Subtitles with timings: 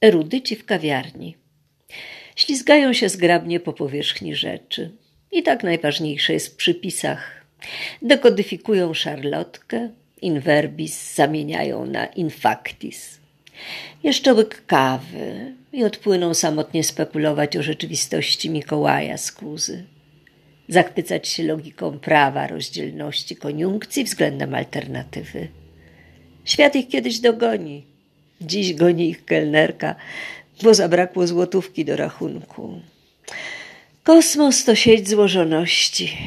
[0.00, 1.36] Erudyci w kawiarni.
[2.36, 4.90] Ślizgają się zgrabnie po powierzchni rzeczy.
[5.32, 7.44] I tak najważniejsze jest w przypisach.
[8.02, 9.90] Dekodyfikują szarlotkę,
[10.22, 13.20] inverbis zamieniają na infactis.
[14.02, 19.84] Jeszcze łyk kawy i odpłyną samotnie spekulować o rzeczywistości Mikołaja z Kuzy.
[20.68, 25.48] Zachwycać się logiką prawa, rozdzielności, koniunkcji względem alternatywy.
[26.44, 27.97] Świat ich kiedyś dogoni.
[28.40, 29.94] Dziś goni ich kelnerka,
[30.62, 32.80] bo zabrakło złotówki do rachunku.
[34.04, 36.18] Kosmos to sieć złożoności.